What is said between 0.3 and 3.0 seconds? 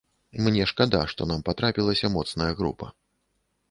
Мне шкада, што нам патрапілася моцная група.